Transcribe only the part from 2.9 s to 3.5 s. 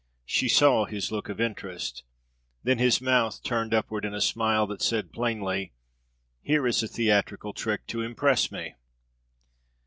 mouth